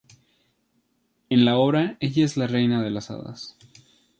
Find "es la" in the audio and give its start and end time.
2.25-2.47